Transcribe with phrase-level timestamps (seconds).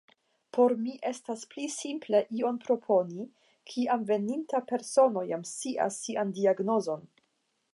[0.57, 3.25] Por mi estas pli simple ion proponi,
[3.73, 7.07] kiam veninta persono jam scias sian diagnozon.